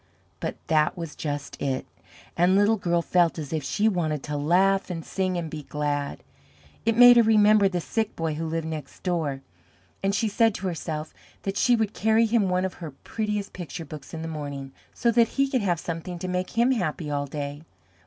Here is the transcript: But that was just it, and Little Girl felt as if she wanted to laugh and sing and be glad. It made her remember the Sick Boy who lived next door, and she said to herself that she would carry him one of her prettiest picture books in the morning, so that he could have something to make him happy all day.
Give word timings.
But 0.39 0.55
that 0.65 0.97
was 0.97 1.15
just 1.15 1.61
it, 1.61 1.85
and 2.35 2.55
Little 2.55 2.75
Girl 2.77 3.03
felt 3.03 3.37
as 3.37 3.53
if 3.53 3.63
she 3.63 3.87
wanted 3.87 4.23
to 4.23 4.35
laugh 4.35 4.89
and 4.89 5.05
sing 5.05 5.37
and 5.37 5.47
be 5.47 5.61
glad. 5.61 6.23
It 6.87 6.97
made 6.97 7.17
her 7.17 7.21
remember 7.21 7.69
the 7.69 7.81
Sick 7.81 8.15
Boy 8.15 8.33
who 8.33 8.47
lived 8.47 8.65
next 8.65 9.03
door, 9.03 9.41
and 10.01 10.15
she 10.15 10.27
said 10.27 10.55
to 10.55 10.65
herself 10.67 11.13
that 11.43 11.55
she 11.55 11.75
would 11.75 11.93
carry 11.93 12.25
him 12.25 12.49
one 12.49 12.65
of 12.65 12.73
her 12.81 12.89
prettiest 13.03 13.53
picture 13.53 13.85
books 13.85 14.11
in 14.11 14.23
the 14.23 14.27
morning, 14.27 14.71
so 14.91 15.11
that 15.11 15.27
he 15.37 15.47
could 15.47 15.61
have 15.61 15.79
something 15.79 16.17
to 16.17 16.27
make 16.27 16.57
him 16.57 16.71
happy 16.71 17.11
all 17.11 17.27
day. 17.27 17.61